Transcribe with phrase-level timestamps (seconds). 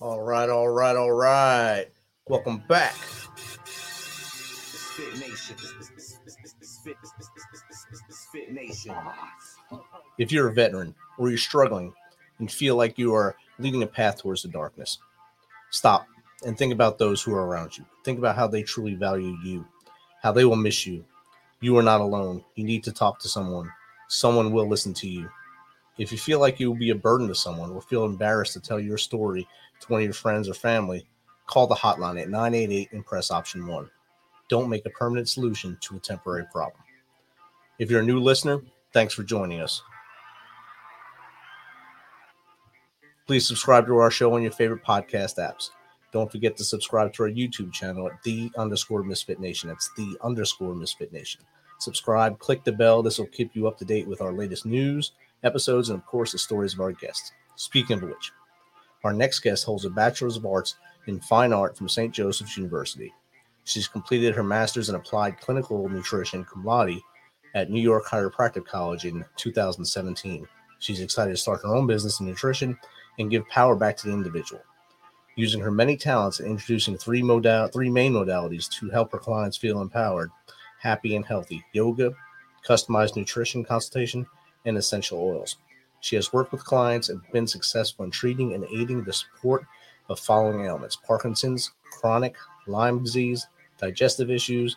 [0.00, 1.86] All right, all right, all right.
[2.28, 2.94] Welcome back.
[10.18, 11.92] If you're a veteran or you're struggling
[12.38, 14.98] and feel like you are leading a path towards the darkness,
[15.70, 16.06] stop
[16.46, 17.84] and think about those who are around you.
[18.04, 19.66] Think about how they truly value you,
[20.22, 21.04] how they will miss you.
[21.60, 22.44] You are not alone.
[22.54, 23.72] You need to talk to someone.
[24.06, 25.28] Someone will listen to you.
[25.98, 28.60] If you feel like you will be a burden to someone or feel embarrassed to
[28.60, 29.46] tell your story
[29.80, 31.06] to one of your friends or family,
[31.46, 33.90] call the hotline at 988 and press option one.
[34.48, 36.80] Don't make a permanent solution to a temporary problem.
[37.78, 39.82] If you're a new listener, thanks for joining us.
[43.26, 45.70] Please subscribe to our show on your favorite podcast apps.
[46.12, 49.68] Don't forget to subscribe to our YouTube channel at the underscore misfit nation.
[49.68, 51.42] That's the underscore misfit nation.
[51.78, 53.02] Subscribe, click the bell.
[53.02, 55.12] This will keep you up to date with our latest news,
[55.42, 57.32] episodes, and of course, the stories of our guests.
[57.56, 58.32] Speaking of which,
[59.04, 60.76] our next guest holds a Bachelor's of Arts
[61.06, 62.12] in Fine Art from St.
[62.12, 63.12] Joseph's University.
[63.64, 67.00] She's completed her master's in applied clinical nutrition cum laude
[67.54, 70.46] at New York Chiropractic College in 2017.
[70.78, 72.78] She's excited to start her own business in nutrition
[73.18, 74.62] and give power back to the individual.
[75.36, 79.56] Using her many talents and introducing three modal three main modalities to help her clients
[79.56, 80.30] feel empowered,
[80.80, 82.12] happy, and healthy: yoga,
[82.66, 84.26] customized nutrition consultation,
[84.64, 85.56] and essential oils.
[86.00, 89.66] She has worked with clients and been successful in treating and aiding the support
[90.08, 92.36] of following ailments Parkinson's, chronic
[92.66, 93.46] Lyme disease,
[93.78, 94.76] digestive issues,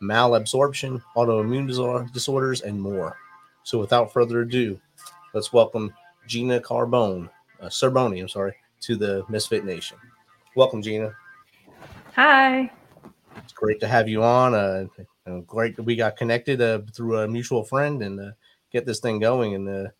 [0.00, 1.66] malabsorption, autoimmune
[2.12, 3.16] disorders, and more.
[3.64, 4.80] So, without further ado,
[5.34, 5.92] let's welcome
[6.26, 7.28] Gina Carbone,
[7.60, 9.98] uh, Cerbone, I'm sorry, to the Misfit Nation.
[10.54, 11.14] Welcome, Gina.
[12.14, 12.70] Hi.
[13.36, 14.54] It's great to have you on.
[14.54, 14.86] Uh,
[15.46, 18.30] great that we got connected uh, through a mutual friend and uh,
[18.72, 19.54] get this thing going.
[19.54, 19.90] And uh,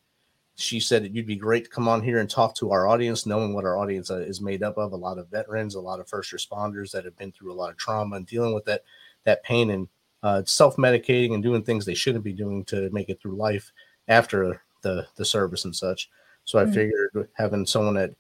[0.57, 3.27] she said that you'd be great to come on here and talk to our audience,
[3.27, 4.93] knowing what our audience uh, is made up of.
[4.93, 7.71] A lot of veterans, a lot of first responders that have been through a lot
[7.71, 8.83] of trauma and dealing with that
[9.25, 9.89] that pain and
[10.23, 13.73] uh, self-medicating and doing things they shouldn't be doing to make it through life
[14.09, 16.11] after the the service and such.
[16.45, 16.73] So I mm-hmm.
[16.73, 18.15] figured having someone that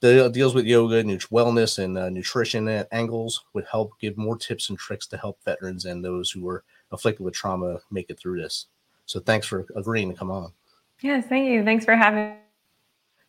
[0.00, 5.06] deals with yoga, wellness, and uh, nutrition angles would help give more tips and tricks
[5.08, 8.66] to help veterans and those who are afflicted with trauma make it through this.
[9.06, 10.52] So thanks for agreeing to come on.
[11.00, 11.64] Yes, thank you.
[11.64, 12.36] Thanks for having.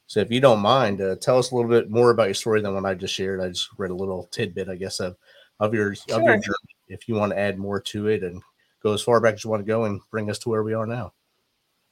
[0.07, 2.61] So, if you don't mind, uh, tell us a little bit more about your story
[2.61, 3.41] than what I just shared.
[3.41, 5.17] I just read a little tidbit, I guess, of
[5.59, 6.17] of your sure.
[6.17, 6.75] of your journey.
[6.87, 8.41] If you want to add more to it and
[8.81, 10.73] go as far back as you want to go and bring us to where we
[10.73, 11.13] are now.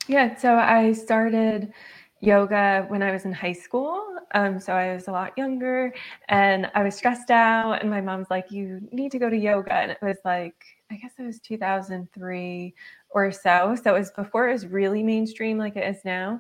[0.07, 0.35] Yeah.
[0.35, 1.73] So I started
[2.21, 4.01] yoga when I was in high school.
[4.33, 5.93] Um, so I was a lot younger,
[6.29, 7.81] and I was stressed out.
[7.81, 10.55] And my mom's like, "You need to go to yoga," and it was like
[10.91, 12.73] I guess it was 2003
[13.09, 13.75] or so.
[13.81, 16.39] So it was before it was really mainstream like it is now.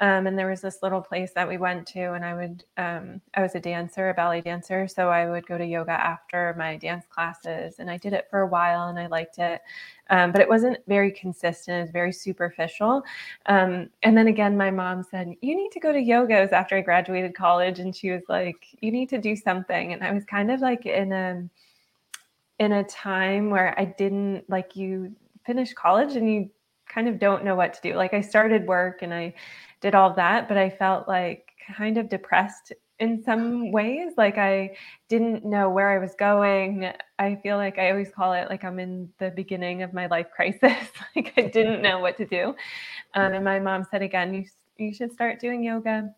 [0.00, 3.20] Um, and there was this little place that we went to, and I would, um,
[3.34, 4.88] I was a dancer, a ballet dancer.
[4.88, 8.40] So I would go to yoga after my dance classes, and I did it for
[8.40, 9.60] a while and I liked it.
[10.10, 13.02] Um, but it wasn't very consistent, it was very superficial.
[13.46, 16.80] Um, and then again, my mom said, You need to go to yogas after I
[16.80, 17.78] graduated college.
[17.78, 19.92] And she was like, You need to do something.
[19.92, 21.48] And I was kind of like in a,
[22.62, 25.14] in a time where I didn't like you
[25.44, 26.50] finish college and you
[26.88, 27.94] kind of don't know what to do.
[27.94, 29.34] Like I started work and I
[29.80, 34.12] did all that, but I felt like kind of depressed in some ways.
[34.16, 34.76] Like I
[35.08, 36.92] didn't know where I was going.
[37.18, 40.28] I feel like I always call it like I'm in the beginning of my life
[40.34, 40.62] crisis.
[41.16, 42.54] like I didn't know what to do.
[43.14, 44.44] Um, and my mom said again, you
[44.76, 46.14] you should start doing yoga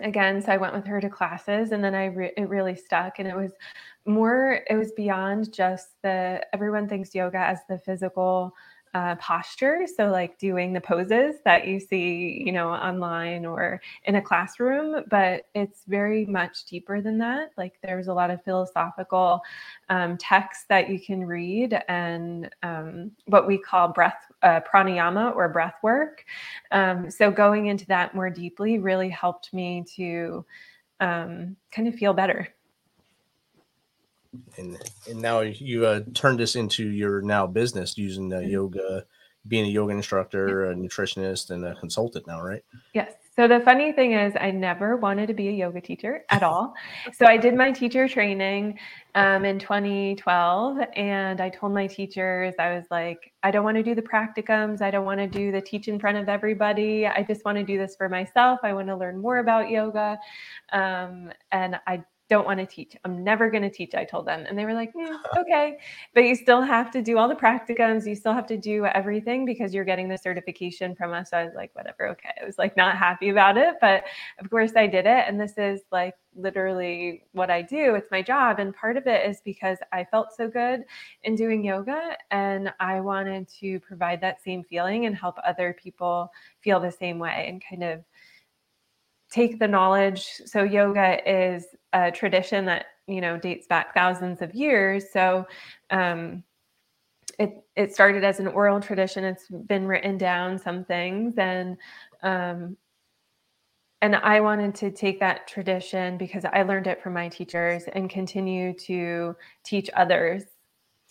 [0.00, 0.40] again.
[0.40, 3.18] So I went with her to classes, and then I re- it really stuck.
[3.18, 3.52] And it was
[4.06, 8.54] more it was beyond just the everyone thinks yoga as the physical
[8.94, 9.86] uh, posture.
[9.96, 15.02] So like doing the poses that you see you know online or in a classroom
[15.10, 17.50] but it's very much deeper than that.
[17.56, 19.40] Like there's a lot of philosophical
[19.88, 25.48] um, texts that you can read and um, what we call breath uh, pranayama or
[25.48, 26.24] breath work.
[26.70, 30.44] Um, so going into that more deeply really helped me to
[31.00, 32.53] um, kind of feel better
[34.56, 34.78] and
[35.08, 39.04] and now you uh, turned this into your now business using the yoga,
[39.46, 42.64] being a yoga instructor, a nutritionist, and a consultant now, right?
[42.92, 43.12] Yes.
[43.36, 46.72] So the funny thing is, I never wanted to be a yoga teacher at all.
[47.12, 48.78] so I did my teacher training
[49.16, 53.82] um, in 2012, and I told my teachers, I was like, I don't want to
[53.82, 54.82] do the practicums.
[54.82, 57.08] I don't want to do the teach in front of everybody.
[57.08, 58.60] I just want to do this for myself.
[58.62, 60.16] I want to learn more about yoga,
[60.72, 62.96] um, and I don't want to teach.
[63.04, 64.44] I'm never going to teach, I told them.
[64.48, 65.78] And they were like, mm, okay.
[66.14, 68.06] But you still have to do all the practicums.
[68.06, 71.30] You still have to do everything because you're getting the certification from us.
[71.30, 72.08] So I was like, whatever.
[72.08, 72.30] Okay.
[72.40, 73.74] I was like, not happy about it.
[73.80, 74.04] But
[74.38, 75.24] of course, I did it.
[75.28, 77.94] And this is like literally what I do.
[77.94, 78.58] It's my job.
[78.58, 80.84] And part of it is because I felt so good
[81.24, 82.16] in doing yoga.
[82.30, 86.30] And I wanted to provide that same feeling and help other people
[86.60, 88.02] feel the same way and kind of
[89.34, 90.26] take the knowledge.
[90.46, 95.10] So yoga is a tradition that you know dates back thousands of years.
[95.10, 95.46] So
[95.90, 96.42] um,
[97.38, 99.24] it it started as an oral tradition.
[99.24, 101.76] It's been written down some things, and
[102.22, 102.76] um,
[104.02, 108.10] and I wanted to take that tradition because I learned it from my teachers and
[108.10, 110.42] continue to teach others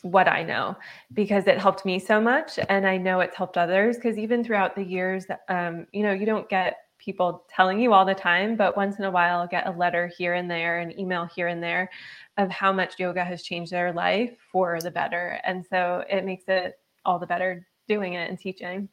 [0.04, 0.76] what I know
[1.14, 3.96] because it helped me so much, and I know it's helped others.
[3.96, 8.06] Because even throughout the years, um, you know, you don't get people telling you all
[8.06, 10.98] the time, but once in a while, I'll get a letter here and there, an
[11.00, 11.90] email here and there
[12.38, 15.40] of how much yoga has changed their life for the better.
[15.44, 18.90] And so it makes it all the better doing it and teaching.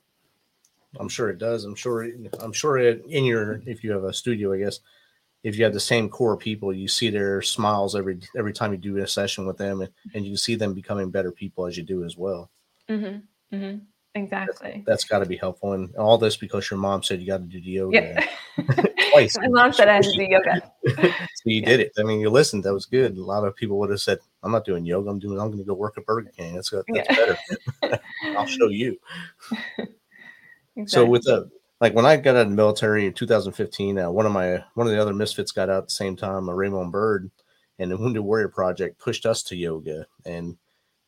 [0.98, 1.64] I'm sure it does.
[1.64, 2.08] I'm sure.
[2.40, 4.80] I'm sure it, in your if you have a studio, I guess
[5.44, 8.78] if you have the same core people, you see their smiles every every time you
[8.78, 11.84] do a session with them, and, and you see them becoming better people as you
[11.84, 12.50] do as well.
[12.88, 13.56] Mm-hmm.
[13.56, 13.78] Mm-hmm.
[14.16, 14.72] Exactly.
[14.72, 17.38] that's, that's got to be helpful, and all this because your mom said you got
[17.38, 18.26] to do the yoga.
[18.58, 18.84] Yeah.
[19.12, 19.38] Twice.
[19.40, 20.72] My mom said I had to do yoga.
[20.86, 21.68] so you yeah.
[21.68, 21.92] did it.
[21.96, 22.64] I mean, you listened.
[22.64, 23.16] That was good.
[23.16, 25.10] A lot of people would have said, "I'm not doing yoga.
[25.10, 25.38] I'm doing.
[25.38, 26.56] I'm going to go work at Burger King.
[26.56, 27.36] That's, that's yeah.
[27.80, 28.00] better.
[28.36, 28.98] I'll show you."
[30.76, 30.86] Exactly.
[30.86, 31.48] So with the
[31.80, 34.86] like when I got out of the military in 2015, uh, one of my one
[34.86, 37.30] of the other misfits got out at the same time, a Raymond Bird,
[37.78, 40.56] and the Wounded Warrior Project pushed us to yoga and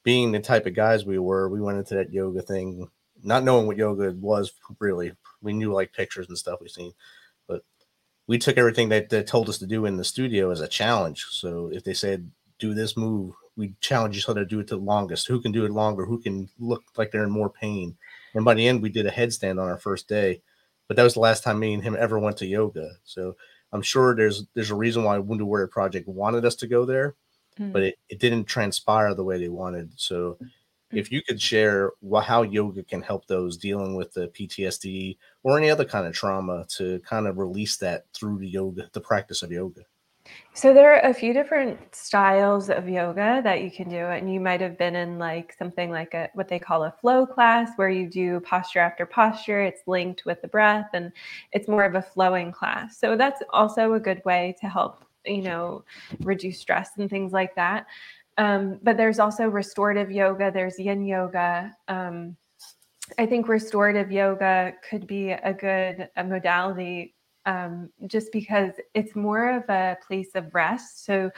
[0.02, 2.88] being the type of guys we were, we went into that yoga thing
[3.22, 5.12] not knowing what yoga was really.
[5.40, 6.92] We knew like pictures and stuff we've seen,
[7.46, 7.64] but
[8.26, 11.26] we took everything that they told us to do in the studio as a challenge.
[11.30, 14.76] So if they said do this move, we challenge each other to do it the
[14.76, 15.28] longest.
[15.28, 16.04] Who can do it longer?
[16.04, 17.96] Who can look like they're in more pain?
[18.34, 20.40] And by the end, we did a headstand on our first day.
[20.88, 22.92] But that was the last time me and him ever went to yoga.
[23.04, 23.36] So
[23.72, 27.14] I'm sure there's there's a reason why Wounded Warrior Project wanted us to go there
[27.58, 27.72] mm.
[27.72, 29.92] but it, it didn't transpire the way they wanted.
[29.96, 30.48] So mm.
[30.92, 35.70] if you could share how yoga can help those dealing with the PTSD or any
[35.70, 39.52] other kind of trauma to kind of release that through the yoga, the practice of
[39.52, 39.82] yoga.
[40.54, 44.38] So there are a few different styles of yoga that you can do, and you
[44.38, 47.88] might have been in like something like a what they call a flow class, where
[47.88, 49.62] you do posture after posture.
[49.62, 51.12] It's linked with the breath, and
[51.52, 52.98] it's more of a flowing class.
[52.98, 55.84] So that's also a good way to help you know,
[56.20, 57.86] reduce stress and things like that.
[58.38, 61.74] Um, but there's also restorative yoga, there's yin yoga.
[61.88, 62.36] Um,
[63.18, 67.14] I think restorative yoga could be a good a modality
[67.44, 71.04] um, just because it's more of a place of rest.
[71.04, 71.30] So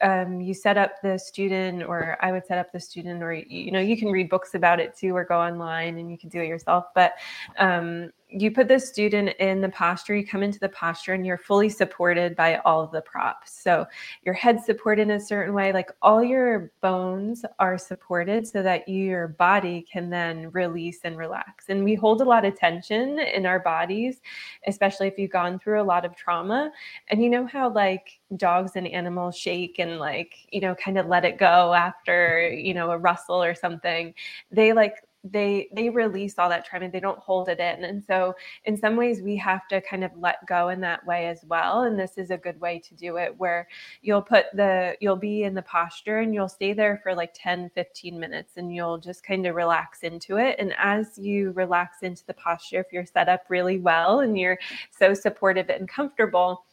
[0.00, 3.72] um, you set up the student, or I would set up the student, or you
[3.72, 6.40] know, you can read books about it too, or go online and you can do
[6.40, 6.86] it yourself.
[6.94, 7.14] But
[7.58, 11.38] um, you put the student in the posture, you come into the posture and you're
[11.38, 13.58] fully supported by all of the props.
[13.62, 13.86] So
[14.22, 18.86] your head's supported in a certain way, like all your bones are supported so that
[18.86, 21.66] your body can then release and relax.
[21.70, 24.20] And we hold a lot of tension in our bodies,
[24.66, 26.70] especially if you've gone through a lot of trauma.
[27.08, 31.06] And you know how like dogs and animals shake and like, you know, kind of
[31.06, 34.12] let it go after, you know, a rustle or something.
[34.50, 38.34] They like they they release all that trauma they don't hold it in and so
[38.66, 41.82] in some ways we have to kind of let go in that way as well
[41.82, 43.66] and this is a good way to do it where
[44.00, 47.68] you'll put the you'll be in the posture and you'll stay there for like 10
[47.74, 52.24] 15 minutes and you'll just kind of relax into it and as you relax into
[52.26, 54.58] the posture if you're set up really well and you're
[54.96, 56.64] so supportive and comfortable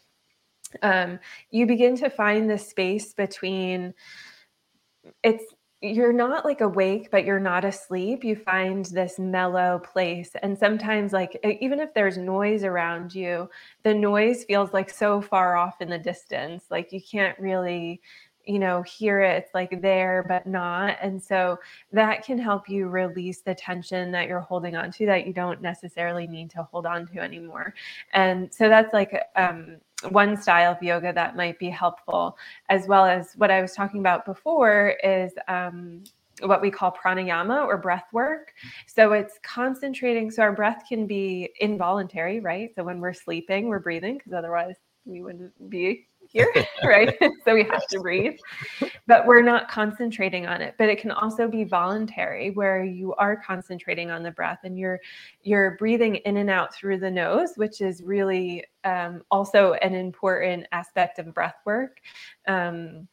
[0.81, 1.19] um,
[1.51, 3.93] you begin to find the space between
[5.23, 10.57] it's you're not like awake but you're not asleep you find this mellow place and
[10.57, 13.49] sometimes like even if there's noise around you
[13.83, 18.01] the noise feels like so far off in the distance like you can't really
[18.45, 21.59] you know hear it it's like there but not and so
[21.91, 25.61] that can help you release the tension that you're holding on to that you don't
[25.61, 27.73] necessarily need to hold on to anymore
[28.13, 29.77] and so that's like um
[30.09, 32.37] one style of yoga that might be helpful,
[32.69, 36.03] as well as what I was talking about before is um,
[36.41, 38.53] what we call pranayama or breath work.
[38.87, 40.29] So it's concentrating.
[40.31, 42.71] So our breath can be involuntary, right?
[42.75, 44.75] So when we're sleeping, we're breathing because otherwise
[45.05, 46.51] we wouldn't be here,
[46.83, 47.17] right?
[47.45, 48.37] so we have to breathe,
[49.07, 50.75] but we're not concentrating on it.
[50.77, 54.99] But it can also be voluntary, where you are concentrating on the breath and you're
[55.43, 60.67] you're breathing in and out through the nose, which is really um, also an important
[60.71, 62.01] aspect of breath work.
[62.47, 63.07] Um,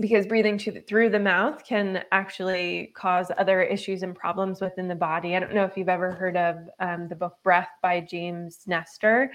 [0.00, 4.94] because breathing to, through the mouth can actually cause other issues and problems within the
[4.94, 5.36] body.
[5.36, 9.32] I don't know if you've ever heard of um, the book Breath by James Nestor.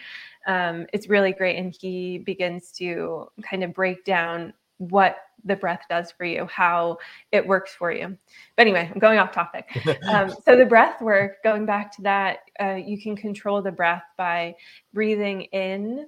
[0.48, 5.82] Um, it's really great, and he begins to kind of break down what the breath
[5.90, 6.98] does for you, how
[7.32, 8.18] it works for you.
[8.56, 9.70] But anyway, I'm going off topic.
[10.08, 14.04] Um, so, the breath work, going back to that, uh, you can control the breath
[14.18, 14.56] by
[14.94, 16.08] breathing in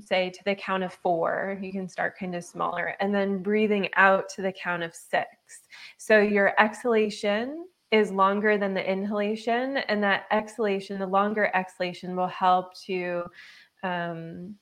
[0.00, 3.88] say to the count of four, you can start kind of smaller, and then breathing
[3.94, 5.28] out to the count of six.
[5.96, 12.26] So your exhalation is longer than the inhalation, and that exhalation, the longer exhalation, will
[12.26, 13.24] help to
[13.82, 14.56] um,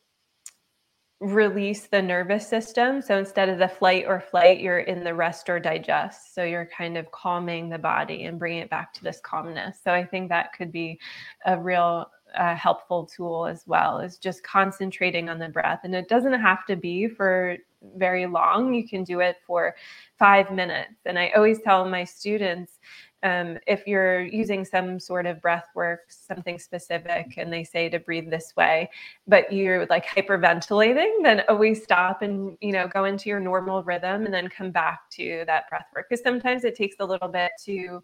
[1.21, 3.00] release the nervous system.
[3.00, 6.35] So instead of the flight or flight, you're in the rest or digest.
[6.35, 9.78] So you're kind of calming the body and bringing it back to this calmness.
[9.83, 10.99] So I think that could be
[11.47, 15.81] a real a helpful tool as well is just concentrating on the breath.
[15.85, 17.57] And it doesn't have to be for
[17.97, 18.73] very long.
[18.73, 19.75] You can do it for
[20.19, 20.95] five minutes.
[21.05, 22.79] And i always tell my students
[23.23, 27.99] um, if you're using some sort of breath work something specific and they say to
[27.99, 28.91] breathe this way
[29.26, 34.26] but you're like hyperventilating then always stop and you know go into your normal rhythm
[34.26, 36.07] and then come back to that breath work.
[36.09, 38.03] Because sometimes it takes a little bit to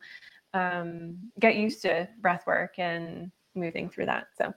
[0.54, 4.26] um, get used to breath work and moving through that.
[4.36, 4.52] So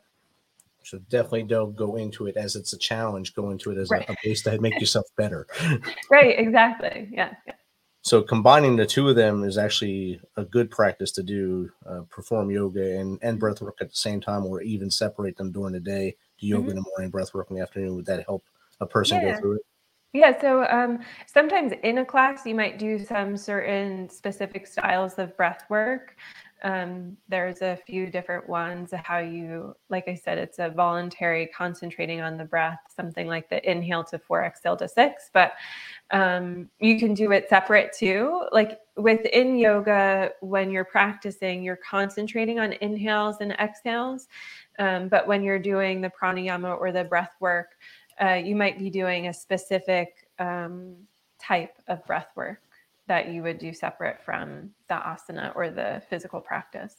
[0.83, 3.33] so definitely don't go into it as it's a challenge.
[3.33, 4.07] Go into it as right.
[4.07, 5.47] a, a base to make yourself better.
[6.12, 6.38] right.
[6.38, 7.09] Exactly.
[7.12, 7.33] Yeah.
[7.47, 7.53] yeah.
[8.01, 11.71] So combining the two of them is actually a good practice to do.
[11.88, 15.51] Uh, perform yoga and and breath work at the same time, or even separate them
[15.51, 16.15] during the day.
[16.38, 16.69] Do yoga mm-hmm.
[16.71, 17.95] in the morning, breath work in the afternoon.
[17.95, 18.43] Would that help
[18.81, 19.35] a person yeah.
[19.35, 19.62] go through it?
[20.12, 25.35] Yeah, so um, sometimes in a class you might do some certain specific styles of
[25.35, 26.15] breath work.
[26.63, 32.22] Um, there's a few different ones how you, like I said, it's a voluntary concentrating
[32.22, 35.29] on the breath, something like the inhale to four, exhale to six.
[35.34, 35.53] But
[36.12, 38.46] um, you can do it separate too.
[38.53, 44.27] Like within yoga, when you're practicing, you're concentrating on inhales and exhales.
[44.79, 47.72] Um, but when you're doing the pranayama or the breath work,
[48.22, 50.96] uh, you might be doing a specific um,
[51.39, 52.62] type of breath work
[53.07, 56.95] that you would do separate from the asana or the physical practice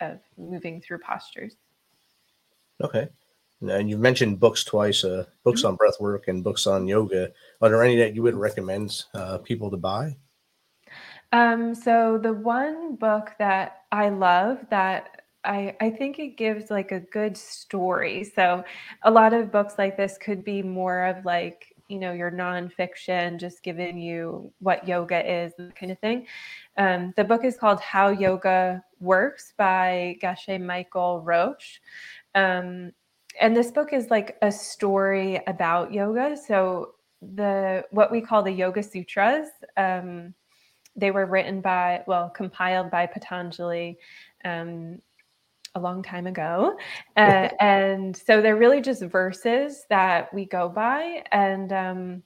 [0.00, 1.56] of moving through postures.
[2.82, 3.08] Okay.
[3.62, 5.68] And you've mentioned books twice, uh, books mm-hmm.
[5.68, 7.30] on breath work and books on yoga.
[7.60, 10.16] Are there any that you would recommend uh, people to buy?
[11.32, 16.92] Um, so the one book that I love that I, I think it gives like
[16.92, 18.24] a good story.
[18.24, 18.64] So
[19.02, 23.38] a lot of books like this could be more of like you know your nonfiction,
[23.38, 26.26] just giving you what yoga is and kind of thing.
[26.76, 31.80] Um, the book is called How Yoga Works by Geshe Michael Roach.
[32.34, 32.92] Um,
[33.40, 36.36] and this book is like a story about yoga.
[36.36, 39.48] So the what we call the Yoga Sutras.
[39.76, 40.34] Um,
[40.96, 43.98] they were written by, well, compiled by Patanjali
[44.44, 45.00] um,
[45.74, 46.76] a long time ago.
[47.16, 51.22] Uh, and so they're really just verses that we go by.
[51.32, 52.22] And um,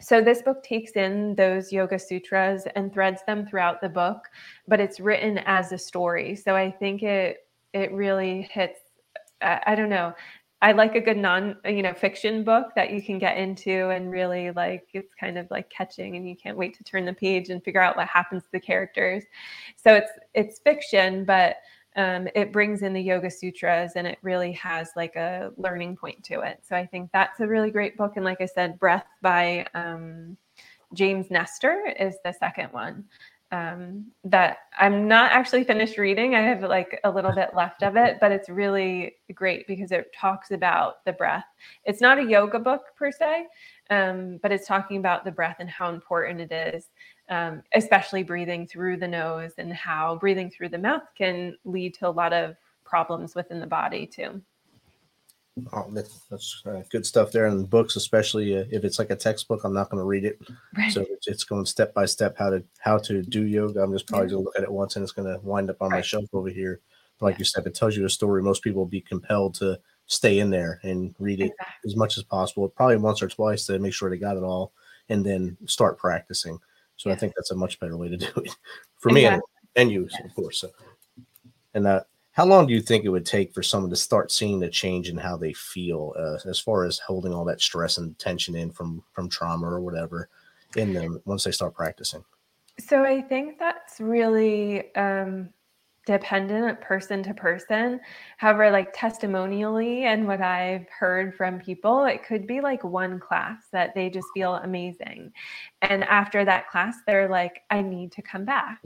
[0.00, 4.28] so this book takes in those yoga sutras and threads them throughout the book,
[4.68, 6.36] but it's written as a story.
[6.36, 7.38] So I think it
[7.72, 8.80] it really hits.
[9.40, 10.14] I, I don't know.
[10.62, 14.10] I like a good non, you know, fiction book that you can get into and
[14.10, 17.50] really like it's kind of like catching and you can't wait to turn the page
[17.50, 19.22] and figure out what happens to the characters.
[19.76, 21.56] So it's it's fiction, but
[21.96, 26.22] um, it brings in the Yoga Sutras and it really has like a learning point
[26.24, 26.60] to it.
[26.62, 28.12] So I think that's a really great book.
[28.16, 30.36] And like I said, Breath by um,
[30.92, 33.04] James Nestor is the second one
[33.52, 36.34] um, that I'm not actually finished reading.
[36.34, 40.12] I have like a little bit left of it, but it's really great because it
[40.12, 41.44] talks about the breath.
[41.84, 43.46] It's not a yoga book per se,
[43.90, 46.88] um, but it's talking about the breath and how important it is
[47.28, 52.08] um, especially breathing through the nose and how breathing through the mouth can lead to
[52.08, 54.40] a lot of problems within the body too.
[55.72, 59.08] Oh, that's, that's uh, good stuff there in the books, especially uh, if it's like
[59.08, 59.64] a textbook.
[59.64, 60.38] I'm not going to read it,
[60.76, 60.92] right.
[60.92, 63.82] so it's, it's, going step by step how to how to do yoga.
[63.82, 64.32] I'm just probably yeah.
[64.32, 65.98] going to look at it once, and it's going to wind up on right.
[65.98, 66.80] my shelf over here.
[67.18, 67.38] But like yeah.
[67.38, 68.42] you said, it tells you a story.
[68.42, 71.90] Most people will be compelled to stay in there and read it exactly.
[71.90, 74.72] as much as possible, probably once or twice to make sure they got it all,
[75.08, 76.58] and then start practicing.
[76.96, 78.56] So I think that's a much better way to do it
[78.98, 79.42] for me and,
[79.76, 80.58] and you, of course.
[80.58, 80.70] So,
[81.74, 82.00] and uh,
[82.32, 85.08] how long do you think it would take for someone to start seeing the change
[85.08, 88.70] in how they feel uh, as far as holding all that stress and tension in
[88.70, 90.28] from from trauma or whatever
[90.76, 92.24] in them once they start practicing?
[92.78, 95.48] So i think that's really um,
[96.06, 98.00] dependent person to person.
[98.38, 103.64] However, like testimonially and what I've heard from people, it could be like one class
[103.72, 105.32] that they just feel amazing.
[105.82, 108.80] And after that class, they're like, I need to come back.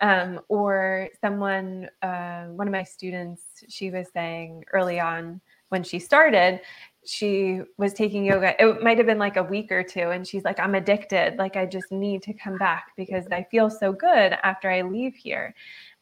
[0.00, 5.98] Um, or someone, uh, one of my students, she was saying early on when she
[5.98, 6.60] started,
[7.04, 8.60] she was taking yoga.
[8.62, 10.10] It might have been like a week or two.
[10.10, 11.36] And she's like, I'm addicted.
[11.38, 15.14] Like, I just need to come back because I feel so good after I leave
[15.14, 15.54] here.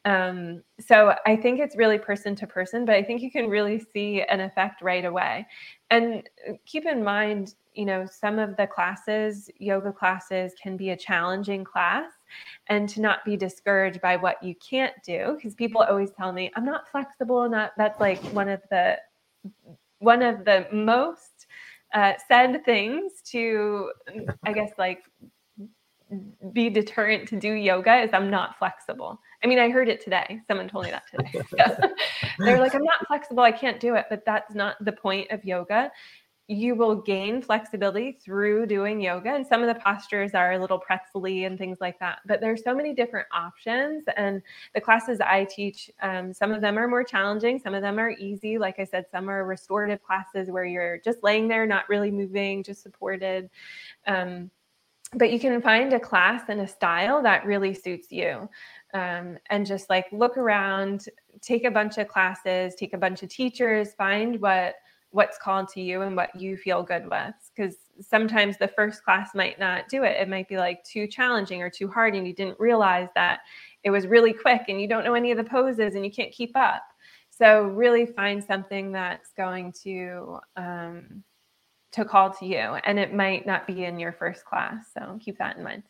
[0.09, 3.79] Um, so I think it's really person to person, but I think you can really
[3.93, 5.47] see an effect right away.
[5.91, 10.91] And uh, keep in mind, you know, some of the classes, yoga classes, can be
[10.91, 12.13] a challenging class
[12.69, 16.51] and to not be discouraged by what you can't do because people always tell me
[16.57, 18.97] i'm not flexible not that's like one of the
[19.99, 21.47] one of the most
[21.95, 23.91] uh, said things to
[24.45, 25.05] i guess like
[26.53, 30.41] be deterrent to do yoga is i'm not flexible I mean, I heard it today.
[30.49, 31.43] Someone told me that today.
[32.39, 33.43] They're like, I'm not flexible.
[33.43, 34.07] I can't do it.
[34.11, 35.93] But that's not the point of yoga.
[36.51, 39.35] You will gain flexibility through doing yoga.
[39.35, 42.21] And some of the postures are a little pretzely and things like that.
[42.27, 44.05] But there's so many different options.
[44.17, 44.43] And
[44.75, 48.11] the classes I teach, um, some of them are more challenging, some of them are
[48.11, 48.59] easy.
[48.59, 52.65] Like I said, some are restorative classes where you're just laying there, not really moving,
[52.65, 53.51] just supported.
[54.07, 54.51] Um,
[55.15, 58.49] but you can find a class and a style that really suits you
[58.95, 61.07] um, and just like look around
[61.41, 64.77] take a bunch of classes take a bunch of teachers find what
[65.11, 67.35] what's called to you and what you feel good with.
[67.55, 70.21] Because sometimes the first class might not do it.
[70.21, 73.41] It might be like too challenging or too hard and you didn't realize that
[73.85, 76.33] it was really quick and you don't know any of the poses and you can't
[76.33, 76.83] keep up.
[77.31, 81.23] So really find something that's going to um,
[81.93, 84.87] to call to you and it might not be in your first class.
[84.93, 85.85] So keep that in mind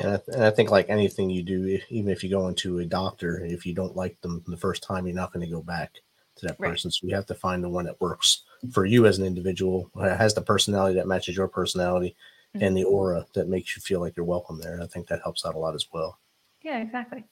[0.00, 2.84] and I, and I think like anything you do, even if you go into a
[2.84, 5.92] doctor, if you don't like them the first time, you're not going to go back
[6.36, 6.88] to that person.
[6.88, 6.94] Right.
[6.94, 10.34] So you have to find the one that works for you as an individual, has
[10.34, 12.16] the personality that matches your personality,
[12.54, 12.64] mm-hmm.
[12.64, 14.80] and the aura that makes you feel like you're welcome there.
[14.82, 16.18] I think that helps out a lot as well.
[16.62, 17.24] Yeah, exactly.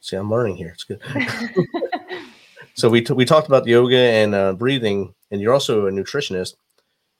[0.00, 0.74] See, I'm learning here.
[0.74, 1.02] It's good.
[2.74, 6.54] so we t- we talked about yoga and uh, breathing, and you're also a nutritionist,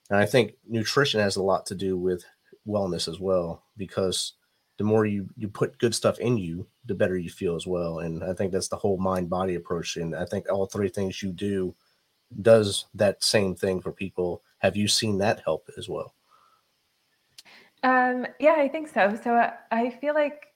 [0.09, 2.23] and I think nutrition has a lot to do with
[2.67, 4.33] wellness as well because
[4.79, 7.99] the more you you put good stuff in you, the better you feel as well.
[7.99, 9.97] And I think that's the whole mind body approach.
[9.97, 11.75] And I think all three things you do
[12.41, 14.41] does that same thing for people.
[14.59, 16.15] Have you seen that help as well?
[17.83, 19.19] Um, yeah, I think so.
[19.21, 20.47] So uh, I feel like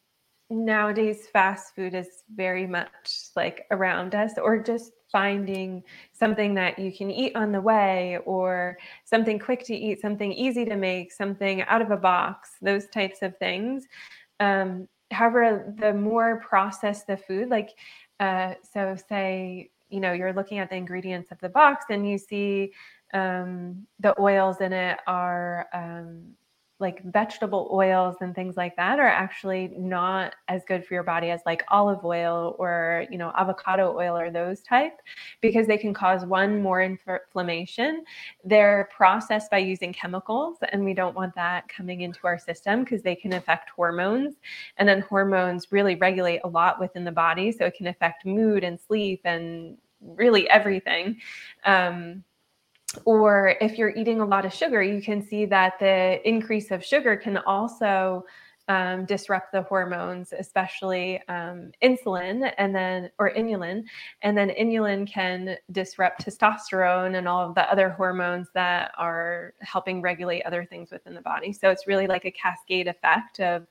[0.50, 6.92] nowadays fast food is very much like around us, or just finding something that you
[6.92, 11.62] can eat on the way, or something quick to eat, something easy to make, something
[11.62, 13.86] out of a box, those types of things.
[14.42, 17.70] Um, however, the more processed the food, like,
[18.20, 22.18] uh, so say, you know, you're looking at the ingredients of the box and you
[22.18, 22.74] see
[23.14, 26.34] um, the oils in it are um,
[26.84, 31.32] like vegetable oils and things like that are actually not as good for your body
[31.32, 35.00] as like olive oil or you know avocado oil or those type
[35.42, 38.04] because they can cause one more inflammation.
[38.44, 43.02] They're processed by using chemicals and we don't want that coming into our system because
[43.02, 44.36] they can affect hormones.
[44.78, 48.64] And then hormones really regulate a lot within the body so it can affect mood
[48.64, 51.20] and sleep and really everything.
[51.66, 52.24] Um,
[53.06, 56.84] or if you're eating a lot of sugar, you can see that the increase of
[56.84, 58.26] sugar can also
[58.70, 63.84] um, disrupt the hormones, especially um, insulin and then, or inulin.
[64.22, 70.02] And then inulin can disrupt testosterone and all of the other hormones that are helping
[70.02, 71.52] regulate other things within the body.
[71.52, 73.68] So it's really like a cascade effect of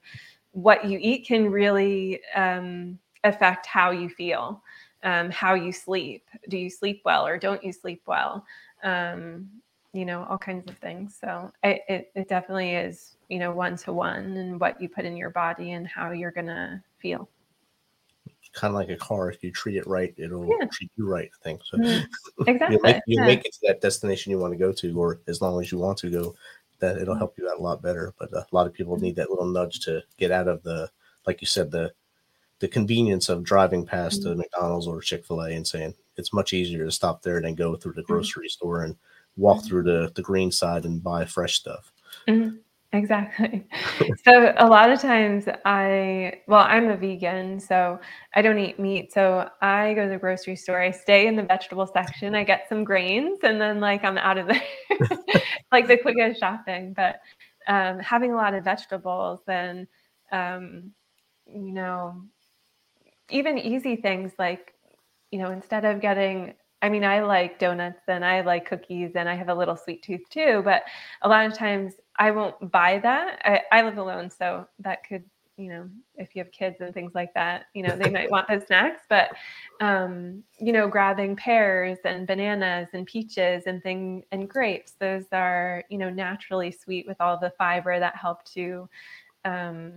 [0.50, 4.62] what you eat can really um, affect how you feel,
[5.02, 6.24] um, how you sleep.
[6.48, 8.44] Do you sleep well or don't you sleep well?
[8.82, 9.48] um,
[9.92, 11.16] you know, all kinds of things.
[11.20, 15.04] So it, it, it definitely is, you know, one to one and what you put
[15.04, 17.28] in your body and how you're going to feel.
[18.54, 19.30] Kind of like a car.
[19.30, 20.66] If you treat it right, it'll yeah.
[20.70, 21.62] treat you right, I think.
[21.64, 22.48] So mm-hmm.
[22.48, 22.76] exactly.
[22.76, 23.26] you make, you yeah.
[23.26, 25.78] make it to that destination you want to go to, or as long as you
[25.78, 26.34] want to go,
[26.78, 28.12] that it'll help you out a lot better.
[28.18, 30.90] But a lot of people need that little nudge to get out of the,
[31.26, 31.92] like you said, the
[32.62, 34.30] the convenience of driving past mm-hmm.
[34.30, 37.56] a McDonald's or Chick Fil A and saying, it's much easier to stop there than
[37.56, 38.12] go through the mm-hmm.
[38.12, 38.50] grocery mm-hmm.
[38.50, 38.96] store and
[39.36, 39.66] walk mm-hmm.
[39.66, 41.92] through the, the green side and buy fresh stuff.
[42.28, 42.56] Mm-hmm.
[42.92, 43.66] Exactly.
[44.24, 47.98] so a lot of times I well, I'm a vegan, so
[48.34, 49.12] I don't eat meat.
[49.12, 52.68] So I go to the grocery store, I stay in the vegetable section, I get
[52.68, 54.62] some grains, and then like I'm out of there.
[55.72, 56.92] like the quickest shopping.
[56.92, 57.16] But
[57.66, 59.88] um, having a lot of vegetables, then
[60.30, 60.92] um,
[61.46, 62.22] you know,
[63.32, 64.74] even easy things like,
[65.30, 69.28] you know, instead of getting I mean, I like donuts and I like cookies and
[69.28, 70.82] I have a little sweet tooth too, but
[71.22, 73.40] a lot of times I won't buy that.
[73.44, 75.22] I, I live alone, so that could,
[75.56, 78.48] you know, if you have kids and things like that, you know, they might want
[78.48, 79.02] those snacks.
[79.08, 79.30] But,
[79.80, 85.84] um, you know, grabbing pears and bananas and peaches and thing and grapes, those are,
[85.88, 88.88] you know, naturally sweet with all the fiber that help to,
[89.44, 89.92] um,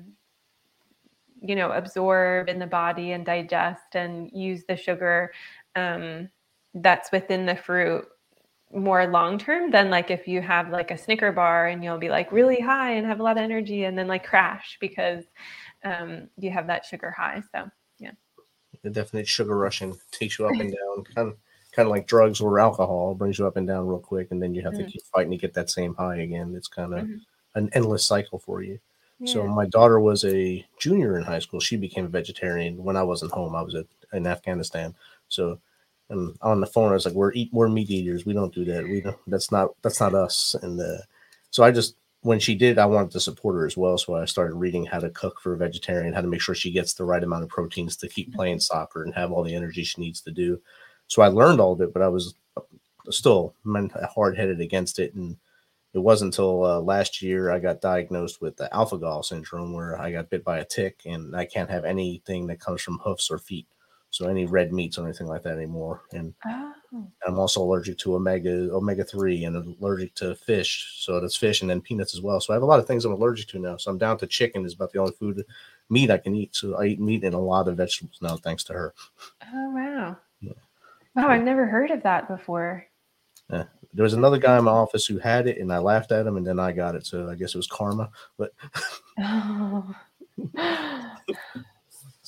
[1.47, 5.31] you know, absorb in the body and digest and use the sugar.
[5.75, 6.29] Um,
[6.75, 8.05] that's within the fruit
[8.73, 12.09] more long term than like if you have like a Snicker bar and you'll be
[12.09, 15.23] like really high and have a lot of energy and then like crash because
[15.83, 17.41] um, you have that sugar high.
[17.53, 18.11] So yeah,
[18.83, 21.37] the definite sugar rushing takes you up and down, kind of
[21.71, 24.53] kind of like drugs or alcohol brings you up and down real quick, and then
[24.53, 24.85] you have mm-hmm.
[24.85, 26.53] to keep fighting to get that same high again.
[26.55, 27.17] It's kind of mm-hmm.
[27.55, 28.79] an endless cycle for you.
[29.19, 29.33] Yeah.
[29.33, 31.59] So my daughter was a junior in high school.
[31.59, 33.55] She became a vegetarian when I wasn't home.
[33.55, 33.75] I was
[34.13, 34.95] in Afghanistan.
[35.29, 35.59] So
[36.09, 38.25] and on the phone, I was like, "We're eat, we're meat eaters.
[38.25, 38.83] We don't do that.
[38.83, 39.17] We don't.
[39.27, 41.01] That's not that's not us." And uh,
[41.49, 43.97] so I just when she did, I wanted to support her as well.
[43.97, 46.71] So I started reading how to cook for a vegetarian, how to make sure she
[46.71, 49.83] gets the right amount of proteins to keep playing soccer and have all the energy
[49.83, 50.59] she needs to do.
[51.07, 52.33] So I learned all of it, but I was
[53.09, 53.53] still
[54.15, 55.13] hard headed against it.
[55.13, 55.37] And
[55.95, 59.99] it wasn't until uh, last year I got diagnosed with the alpha gal syndrome, where
[59.99, 63.31] I got bit by a tick and I can't have anything that comes from hoofs
[63.31, 63.67] or feet
[64.15, 66.03] so any red meats or anything like that anymore.
[66.13, 66.73] And oh.
[67.27, 70.95] I'm also allergic to omega omega three and allergic to fish.
[70.99, 72.39] So that's fish and then peanuts as well.
[72.39, 73.75] So I have a lot of things I'm allergic to now.
[73.75, 75.43] So I'm down to chicken is about the only food
[75.89, 76.55] meat I can eat.
[76.55, 78.93] So I eat meat and a lot of vegetables now thanks to her.
[79.53, 80.15] Oh wow.
[80.39, 80.53] Yeah.
[81.13, 82.87] Wow, I've never heard of that before.
[83.51, 83.65] Yeah.
[83.93, 86.37] There was another guy in my office who had it and I laughed at him
[86.37, 87.05] and then I got it.
[87.05, 88.09] So I guess it was karma.
[88.37, 88.53] But
[89.19, 89.95] oh.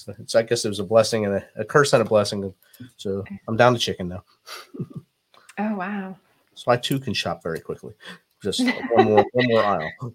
[0.08, 2.54] So it's I guess it was a blessing and a, a curse and a blessing.
[2.96, 4.24] So I'm down to chicken now.
[5.60, 6.16] oh wow!
[6.54, 7.94] So I too can shop very quickly.
[8.42, 9.92] Just one more one more aisle.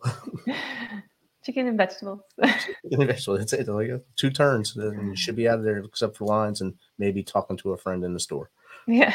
[1.45, 2.21] Chicken and vegetables.
[2.41, 3.41] Chicken and vegetables.
[3.41, 3.67] That's it.
[3.67, 7.25] Like two turns, and you should be out of there except for lines and maybe
[7.25, 8.51] talking to a friend in the store.
[8.87, 9.13] Yeah.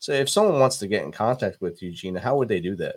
[0.00, 2.74] So if someone wants to get in contact with you, Gina, how would they do
[2.76, 2.96] that?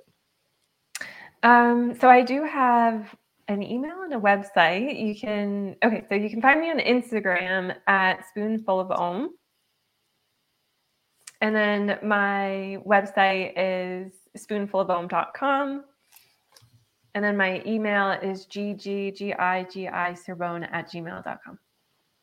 [1.44, 3.14] Um, so I do have
[3.50, 5.06] an email and a website.
[5.06, 9.32] You can okay, so you can find me on Instagram at spoonful of om.
[11.42, 15.84] And then my website is spoonfulofom.com.
[17.16, 21.60] And then my email is gggigisorbone at gmail.com.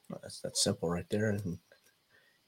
[0.09, 1.29] Well, that's, that's simple right there.
[1.29, 1.59] And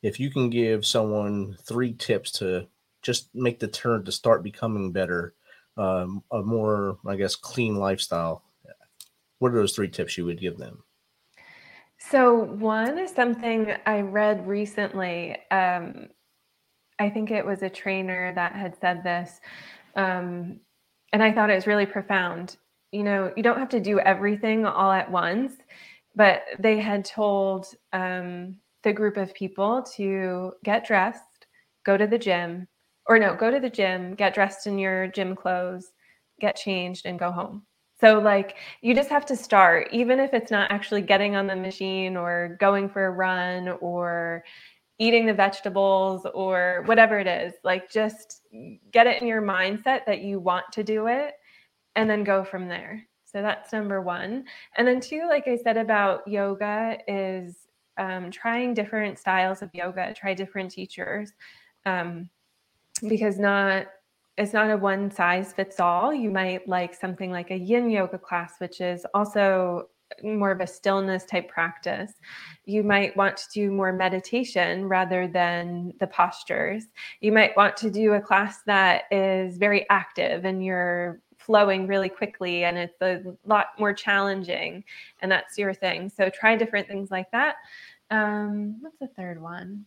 [0.02, 2.66] if you can give someone three tips to
[3.02, 5.34] just make the turn to start becoming better,
[5.76, 8.42] um, a more, I guess, clean lifestyle,
[9.38, 10.84] what are those three tips you would give them?
[11.98, 15.36] So, one is something I read recently.
[15.50, 16.08] Um,
[16.98, 19.40] I think it was a trainer that had said this.
[19.94, 20.60] Um,
[21.12, 22.56] and I thought it was really profound.
[22.90, 25.54] You know, you don't have to do everything all at once,
[26.14, 31.46] but they had told um, the group of people to get dressed,
[31.84, 32.68] go to the gym,
[33.06, 35.92] or no, go to the gym, get dressed in your gym clothes,
[36.40, 37.64] get changed, and go home.
[38.00, 41.54] So, like, you just have to start, even if it's not actually getting on the
[41.54, 44.44] machine or going for a run or
[44.98, 47.52] eating the vegetables or whatever it is.
[47.62, 48.42] Like, just
[48.90, 51.34] get it in your mindset that you want to do it
[51.94, 53.06] and then go from there.
[53.24, 54.44] So, that's number one.
[54.76, 57.61] And then, two, like I said about yoga, is
[57.98, 61.32] um, trying different styles of yoga, try different teachers.
[61.84, 62.28] Um,
[63.08, 63.86] because not
[64.38, 66.12] it's not a one size fits all.
[66.14, 69.88] You might like something like a yin yoga class, which is also
[70.22, 72.12] more of a stillness type practice.
[72.64, 76.84] You might want to do more meditation rather than the postures.
[77.20, 82.08] You might want to do a class that is very active and you're flowing really
[82.08, 84.84] quickly and it's a lot more challenging
[85.20, 86.08] and that's your thing.
[86.08, 87.56] So try different things like that.
[88.10, 89.86] Um, what's the third one?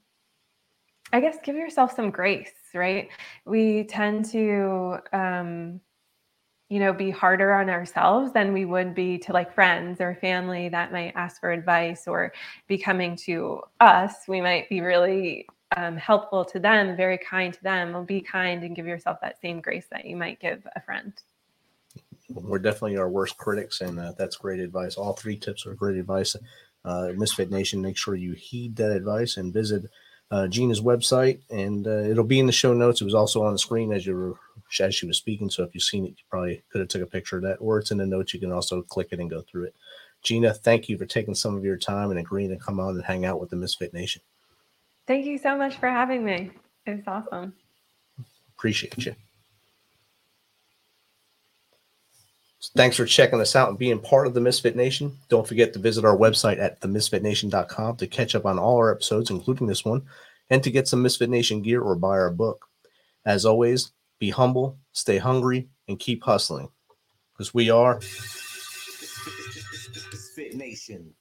[1.14, 3.10] I guess give yourself some grace, right?
[3.46, 5.80] We tend to, um,
[6.70, 10.68] you know, be harder on ourselves than we would be to like friends or family
[10.70, 12.34] that might ask for advice or
[12.68, 14.28] be coming to us.
[14.28, 18.04] We might be really um, helpful to them, very kind to them.
[18.06, 21.14] Be kind and give yourself that same grace that you might give a friend.
[22.30, 24.96] We're definitely our worst critics, and uh, that's great advice.
[24.96, 26.36] All three tips are great advice.
[26.84, 29.90] Uh, Misfit Nation, make sure you heed that advice and visit
[30.32, 33.02] uh, Gina's website, and uh, it'll be in the show notes.
[33.02, 34.34] It was also on the screen as you were
[34.80, 35.50] as she was speaking.
[35.50, 37.80] So if you've seen it, you probably could have took a picture of that, or
[37.80, 38.34] it's in the notes.
[38.34, 39.76] You can also click it and go through it.
[40.24, 43.04] Gina, thank you for taking some of your time and agreeing to come on and
[43.04, 44.24] hang out with the Misfit Nation.
[45.06, 46.52] Thank you so much for having me.
[46.88, 47.54] It was awesome.
[48.58, 49.16] Appreciate you.
[52.76, 55.18] Thanks for checking us out and being part of the Misfit Nation.
[55.30, 59.30] Don't forget to visit our website at themisfitnation.com to catch up on all our episodes,
[59.30, 60.04] including this one,
[60.50, 62.66] and to get some Misfit Nation gear or buy our book.
[63.26, 66.70] As always, be humble, stay hungry, and keep hustling
[67.34, 68.00] because we are
[70.12, 71.14] Misfit Nation.